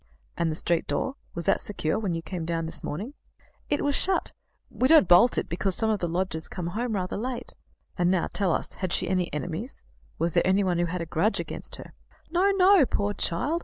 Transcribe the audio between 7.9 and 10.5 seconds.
"And now tell us, had she any enemies? Was there